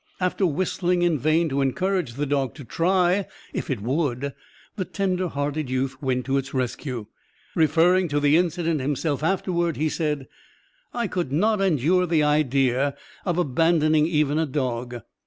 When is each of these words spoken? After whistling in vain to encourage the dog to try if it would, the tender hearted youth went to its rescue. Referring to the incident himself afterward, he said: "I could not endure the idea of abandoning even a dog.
After 0.19 0.47
whistling 0.47 1.03
in 1.03 1.19
vain 1.19 1.47
to 1.49 1.61
encourage 1.61 2.15
the 2.15 2.25
dog 2.25 2.55
to 2.55 2.63
try 2.63 3.27
if 3.53 3.69
it 3.69 3.81
would, 3.83 4.33
the 4.75 4.83
tender 4.83 5.27
hearted 5.27 5.69
youth 5.69 6.01
went 6.01 6.25
to 6.25 6.37
its 6.37 6.55
rescue. 6.55 7.05
Referring 7.53 8.07
to 8.07 8.19
the 8.19 8.35
incident 8.35 8.81
himself 8.81 9.21
afterward, 9.23 9.77
he 9.77 9.89
said: 9.89 10.27
"I 10.91 11.05
could 11.05 11.31
not 11.31 11.61
endure 11.61 12.07
the 12.07 12.23
idea 12.23 12.95
of 13.25 13.37
abandoning 13.37 14.07
even 14.07 14.39
a 14.39 14.47
dog. 14.47 15.01